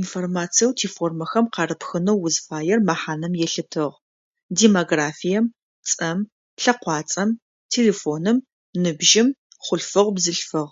[0.00, 3.96] Информациеу тиформэхэм къарыпхынэу узфаер мэхьанэм елъытыгъ;
[4.56, 5.44] демографием,
[5.88, 6.18] цӏэм,
[6.62, 7.30] лъэкъуацӏэм,
[7.72, 8.38] телефоным,
[8.82, 9.28] ныбжьым,
[9.64, 10.70] хъулъфыгъ-бзылъфыгъ.